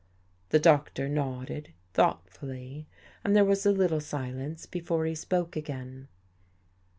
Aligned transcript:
The 0.49 0.57
Doctor 0.57 1.07
nodded 1.07 1.73
thoughtfully, 1.93 2.87
and 3.23 3.35
there 3.35 3.45
was 3.45 3.67
a 3.67 3.71
little 3.71 3.99
silence 3.99 4.65
before 4.65 5.05
he 5.05 5.13
spoke 5.13 5.55
again. 5.55 6.07